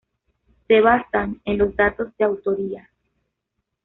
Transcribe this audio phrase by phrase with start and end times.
[0.67, 2.89] Se basan en los datos de autoría.